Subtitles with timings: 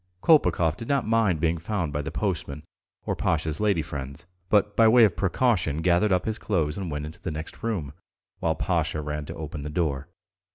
[0.23, 2.63] Kolpakov did not mind being found by the postman
[3.05, 7.05] or Pasha's lady friends, but by way of precaution gathered up his clothes and went
[7.05, 7.93] into the next room,
[8.39, 10.07] while Pasha ran to open the door.